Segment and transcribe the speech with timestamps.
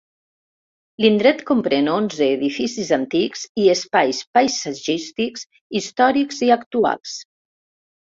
[1.03, 5.49] L'indret comprèn onze edificis antics i espais paisatgístics
[5.83, 7.19] històrics i actuals.